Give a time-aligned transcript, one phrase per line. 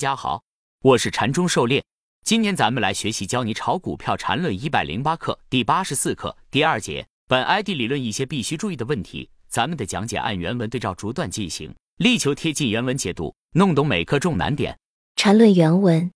[0.00, 0.42] 大家好，
[0.80, 1.84] 我是禅中狩猎。
[2.24, 9.28] 今天咱们来学习教你炒股票禅论一百零八课第八十四课第二节，本 ID 理论一些必须注意的问题。
[9.50, 14.78] 咱们的讲解按原文对照逐段进行，力求贴近原文解读，弄懂每课重难点。
[15.16, 16.10] 禅论原文：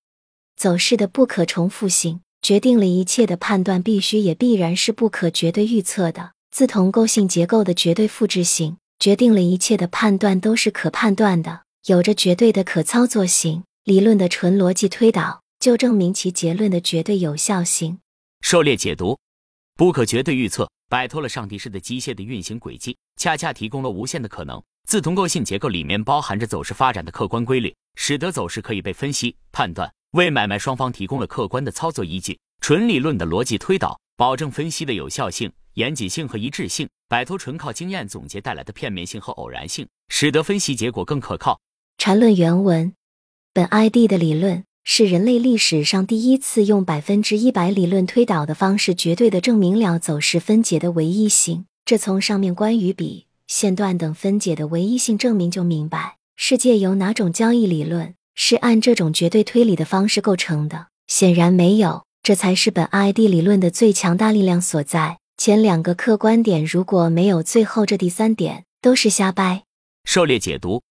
[0.56, 13.62] 走势的不可重复性，决定了一切的判断必须也必然是不可绝对预测的；自同构性结构的绝对复制性，决定了一切的判断都是可判断的，有着绝对的可操作性。
[13.84, 17.98] 理论的纯逻辑推导，就证明其结论的绝对有效性。
[18.40, 19.18] 狩猎解读：
[19.76, 24.62] 不可绝对预测，摆脱了上帝式的机械的运行轨迹，恰恰提供了无限的可能。
[24.88, 32.38] 自同构性结构里面包含着走势发展的客观规律，使得走势可以被分析判断，为买卖双方提供了客观的操作依据。
[32.62, 41.60] 纯理论的逻辑推导，保证分析的有效性、严谨性和一致性，摆脱纯靠经验总结带来的片面性和偶然性，使得分析结果更可靠。
[41.98, 42.90] 禅论原文。
[43.54, 51.64] 本 ID 的理论是人类历史上第一次用百分之一百理论推导的方式，绝对的证明了走势分解的唯一性。
[51.84, 60.88] 这从上面关于比、线段等分解的唯一性证明就明白，世界有哪种交易理论是按这种绝对推理的方式构成的？
[61.06, 65.18] 显然没有，这才是本 ID 理论的最强大力量所在。
[65.36, 69.62] 前两个客观点如果没有最后这第三点，都是瞎掰。
[70.04, 70.82] 狩猎解读。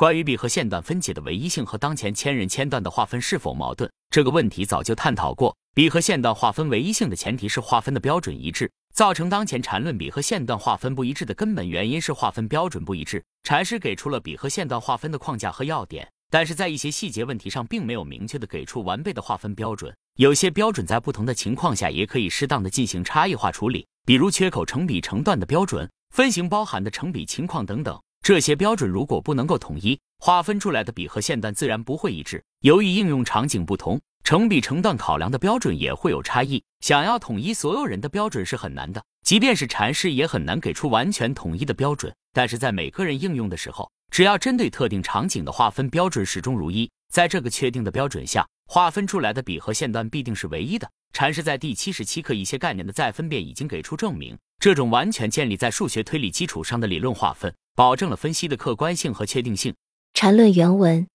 [0.00, 5.54] 关于比和线段分解的唯一性和当前千人千段的划分是否矛盾这个问题早就探讨过。
[5.74, 8.72] 比和线段划分唯一性的前提是划分的标准一致。
[8.94, 13.22] 造成当前缠论比和线段划分不一致的根本原因是划分标准不一致。
[13.42, 19.94] 禅师给出了比和线段划分的框架和要点，但是在一些细节问题上并没有明确的给出完备的划分标准。
[20.16, 28.00] 有些标准在不同的情况下也可以适当的进行差异化处理，比如缺口成比成段的标准、分型包含的成比情况等等。
[28.22, 32.42] 这些标准如果不能够统一，划分出来的比和线段自然不会一致。
[32.60, 36.62] 由于应用场景不同，成比成段考量的标准也会有差异。
[36.80, 42.14] 想要统一所有人的标准是很难的，即便是禅师也很难给出完全统一的标准。
[42.32, 50.88] 但是在每个人应用的时候，只要针对特定场景的划分标准始终如一，在这个确定的标准下，划分出来的比和线段必定是唯一的。
[51.12, 57.52] 禅师在第七十七课一些概念的再分辨已经给出证明，这种完全建立在数学推理基础上的理论划分。
[57.74, 59.74] 保证了分析的客观性和确定性。
[60.14, 61.06] 缠论原文，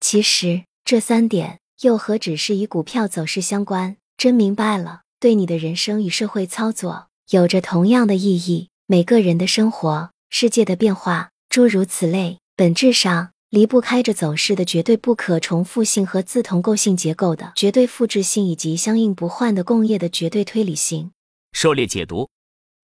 [0.00, 3.96] 其实这三点又何止是与股票走势相关？
[4.16, 8.68] 真明白了，对你的人生与社会操作有着同样的意义。
[8.86, 21.12] 每个人的生活、世界的变化，诸如此类，本质上离不开着走势的绝对不可重复性和自同构性结构的绝对复制性，以及相应不换的共业的绝对推理性。
[21.52, 22.28] 狩猎解读，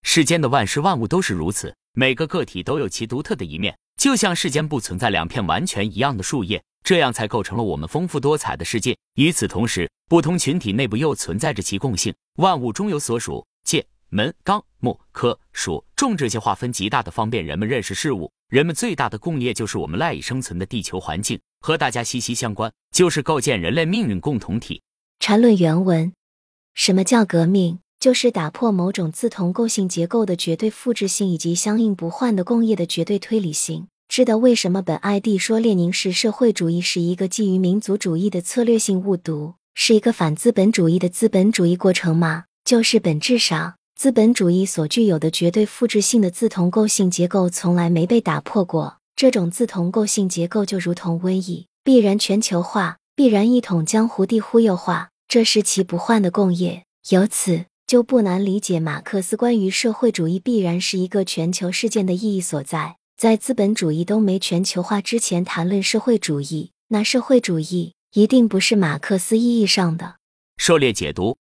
[0.03, 1.75] 世间的万事万物都是如此。
[1.99, 8.97] 每个个体都有其独特的一面，就像世间不存在两片完全一样的树叶，这样才构成了我们丰富多彩的世界。
[9.17, 12.15] 与此同时，不同群体内部又存在着其共性。
[12.37, 18.31] 万物中有所属界、门、纲、目、科、属、众这些划分，极大的方便人们认识事物。
[18.49, 24.81] 人们最大的共业就是我们赖以生存的地球环境，和大家息息相关，就是构建人类命运共同体。
[25.19, 26.13] 禅论原文：
[26.75, 27.81] 什么叫革命？
[28.01, 33.89] 就是打破某种自同构性结构的绝对复制性以及相应不换的共业的绝对推理性。
[34.09, 42.45] 知道为什么本 ID 说列宁式社会主义是一个基于民族主义的策略性误读，是一个反资本主义的资本主义过程吗？
[42.65, 48.99] 就是本质上资本主义所具有的绝对复制性的自同构性结构从来没被打破过。
[49.17, 56.85] 这种自同构性结构就如同瘟疫，必然全球化，必然一统江湖地忽悠化，这是其不换的共业。
[57.11, 57.65] 由此。
[57.89, 62.99] 就不难理解马克思关于社会主义必然是一个全球事件的意义所在。
[63.17, 70.17] 在资本主义都没全球化之前谈论社会主义，那社会主义一定不是马克思意义上的。
[70.59, 71.39] 狩猎解读：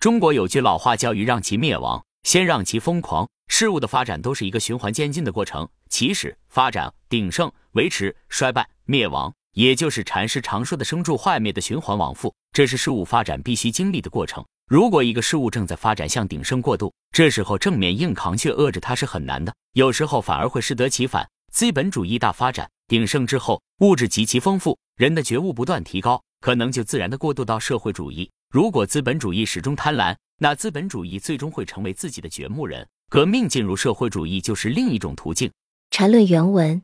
[0.00, 3.28] 中国有句老话叫“欲让其灭亡，先让其疯狂”。
[3.48, 14.42] 事物的发展都是一个循环渐进的过程，起始、发展、鼎盛、维持、衰败、灭亡，也就是禅师常说的生住坏灭的循环往复，这是事物发展必须经历的过程。
[14.72, 21.28] 如果一个事物正在发展向鼎盛过渡，这时候正面硬扛却遏制它是很难的，有时候反而会适得其反。
[21.52, 28.30] 资本主义大发展鼎盛之后，物质极其丰富，人的觉悟不断提高，可能就自然的过渡到社会主义。
[28.50, 32.88] 如果资本主义始终贪婪，那资本主义最终会成为自己的掘墓人。
[33.10, 35.52] 革命进入社会主义就是另一种途径。
[35.90, 36.80] 缠论原文：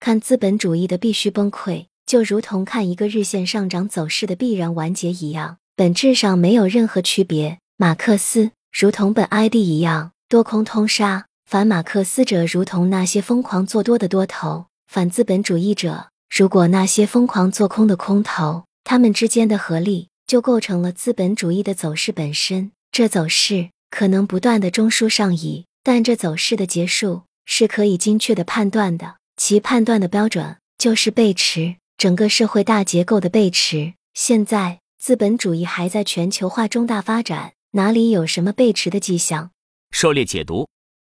[0.00, 5.58] 看资本主义的必须崩溃，就如同看一个日线上涨走势的必然完结一样。
[5.80, 7.58] 本质上没有任何区别。
[7.78, 11.24] 马克思如同本 ID 一样，多空通杀。
[11.46, 22.72] 反马克思者如同那些疯狂做多的多头，反资本主义者如果那些疯狂做空的空头，他们之间的合力就构成了资本主义的走势本身。
[22.92, 29.14] 这走势可能不断的中枢上移，但这走势的结束是可以精确的判断的。
[29.38, 33.94] 其判断的标准就是背驰，整个社会大结构的背驰。
[34.12, 39.50] 现在资本主义还在全球化中大发展，哪里有什么背驰的迹象？
[39.92, 40.68] 狩猎解读，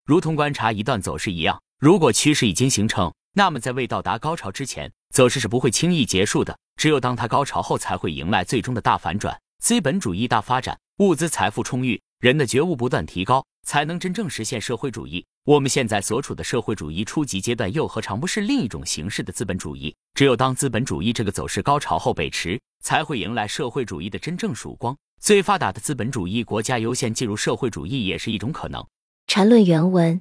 [0.04, 6.54] 如同观察一段走势一样，如果趋势已经形成，那么在未到达高潮之前，走势是不会轻易结束的。
[6.76, 15.24] 只有当它高潮后，才会迎来最终的大反转，资本主义大发展，物资财富充裕，人的觉悟不断提高，才能真正实现社会主义。
[15.44, 19.96] 我们现在所处的社会主义初级阶段，又何尝不是另一种形式的资本主义？
[20.12, 24.94] 只有当资本主义这个走势高潮后北驰，才会迎来社会主义的真正曙光。
[25.18, 28.86] 最发达的资本主义国家优先进入社会主义也是一种可能。
[29.26, 30.20] 缠论原文。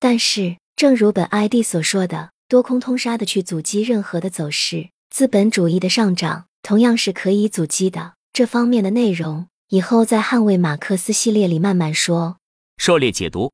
[0.00, 8.14] 但是，正如本 ID 所说的，多空通杀的去阻击任何的走势，资本主义的上涨同样是可以阻击的。
[8.32, 12.38] 这方面的内容，以后在捍卫马克思系列里慢慢说。
[12.78, 13.52] 狩猎解读：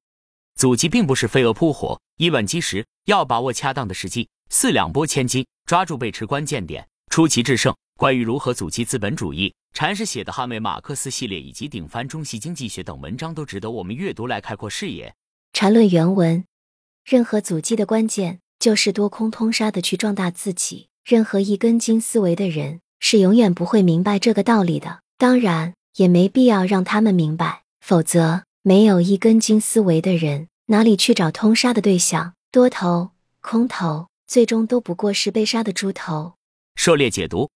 [0.55, 7.75] 阻击并不是飞蛾扑火，以卵击石，要把握恰当的时机，四两拨千斤，抓住背驰关键点，出奇制胜。
[7.99, 9.53] 关于如何阻击资本主义。
[9.73, 15.13] 禅师写的《捍卫马克思》系列以及顶翻中西经济学等文章都值得我们阅读来开阔视野。
[15.53, 16.45] 禅论原文：
[17.05, 20.87] 任何阻击的关键就是多空通杀的去壮大自己。
[21.05, 32.35] 任何一根筋思维的人是永远不会明白这个道理的，当然也没必要让他们明白，否则没有一根筋思维的人哪里去找通杀的对象？
[32.51, 33.11] 多头、
[33.41, 36.35] 空头最终都不过是被杀的猪头。
[36.77, 37.51] 狩猎解读。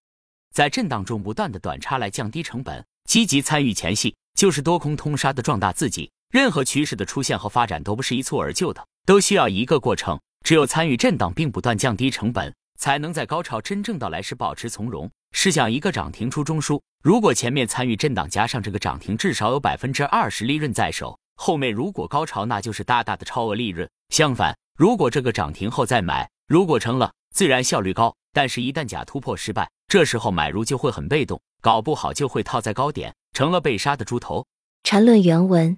[0.53, 6.11] 在震荡中不断的短差来降低成本，积极参与前戏，就是多空通杀的壮大自己。
[6.31, 10.19] 任何趋势的出现和发展都不是一蹴而就的，都需要一个过程。
[10.45, 15.11] 只有参与震荡并不断降低成本，才能在高潮真正到来时保持从容。
[15.33, 23.89] 试想一个涨停出中枢，如果前面参与震荡加上这个涨停，至少有百分之二十利润在手，后面如果高潮，那就是大大的超额利润。
[24.09, 28.15] 相反，如果这个涨停后再买，如果成了，自然效率高。
[28.33, 34.47] 但是，一旦假突破失败，这时候买入就会很被动，搞不好就会套在高点，成了被杀的猪头。
[34.85, 35.77] 缠论原文：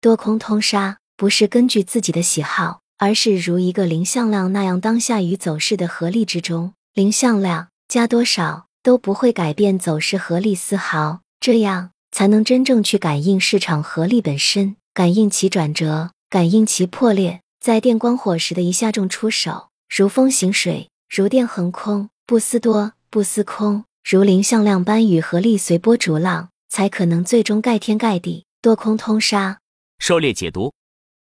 [0.00, 20.88] 多空通杀不是根据自己的喜好，而是如一个零向量那样，当下与走势的合力之中，零向量加多少都不会改变走势合力丝毫，这样才能真正去感应市场合力本身，感应其转折，感应其破裂，在电光火石的一下中出手，如风行水。
[21.14, 29.58] 如电横空，不思多，不思空，如零向量般与合力随波逐浪，才可能最终盖天盖地，多空通杀。
[29.98, 30.72] 狩猎解读：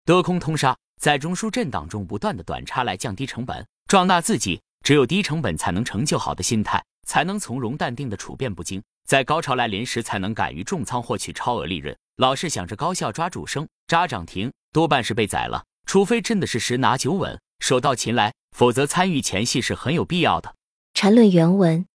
[0.05, 4.59] 多空通杀，在中枢震荡中不断的短差来降低成本，壮大自己。
[4.83, 11.97] 只有低成本才能成就好的心态，才能从容淡定的处变不惊，在高潮来临时才能敢于重仓获取超额利润。
[12.17, 15.63] 老是想着高效抓主升、扎涨停，多半是被宰了。
[15.85, 17.39] 除非真的是十拿九稳。
[17.59, 20.53] 手到擒来，否则参与前戏是很有必要的。
[20.93, 21.85] 缠论原文，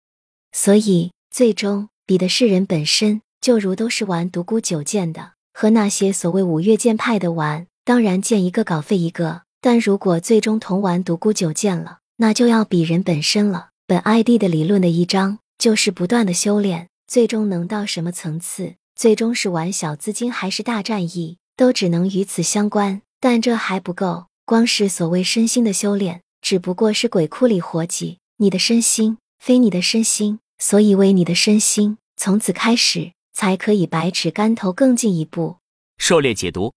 [0.51, 9.43] 所以最终比的是人本身，就如都是玩独孤九剑的，和那些所谓五岳剑派的玩，当然见一个稿费一个。
[9.61, 13.72] 但如果最终同玩独孤九剑了，那就要比人本身了。
[13.93, 23.03] 本 ID 的理论的一章就是不断的修炼，最终能到什么层次，最终是玩小资金还是大战役，都只能与此相关。
[23.21, 24.29] 但这还不够。
[24.47, 28.17] 光是所谓身心的修炼，只不过是鬼库里活计。
[28.39, 35.59] 你的身心非你的身心，所以为你的身心，从此开始才可以百尺竿头更进一步。
[35.99, 36.73] 狩猎解读，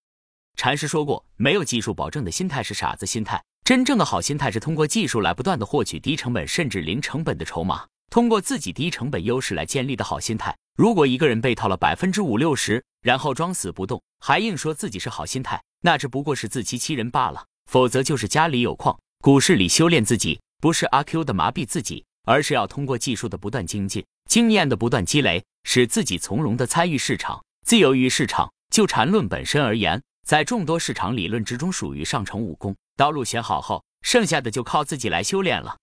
[0.56, 3.44] 禅师说过，没有技术保证的心态是傻子心态。
[3.64, 10.56] 真正的好心态是通过技术来不断的获取低成本甚至零成本的筹码，通过自己低成本优势来建立的好心态。
[10.78, 17.46] 如果一个人被套了百分之五六十，然后装死不动，还硬说自己是好心态，那只不过是自欺欺人罢了。
[17.70, 28.52] 否则就是家里有矿，股市里修炼自己，不是阿 Q 的麻痹自己，而是要通过技术的不断精进，经验的不断积累，使自己从容的参与市场，自由于市场。
[28.72, 32.76] 就缠论本身而言，在众多市场理论之中，属于上乘武功。
[32.98, 35.78] 道路选好后，剩下的就靠自己来修炼了。